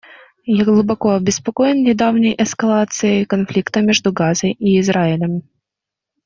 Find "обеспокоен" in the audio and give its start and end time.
1.11-1.83